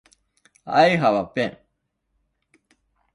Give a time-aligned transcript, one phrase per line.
[0.65, 1.57] I have a pen.